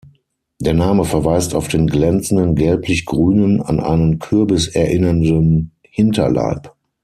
[0.59, 6.73] Der Name verweist auf den glänzenden, gelblich-grünen, an einen Kürbis erinnernden Hinterleib.